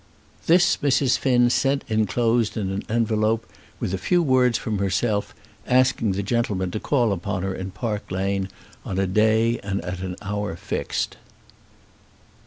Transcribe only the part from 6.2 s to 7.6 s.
gentleman to call upon her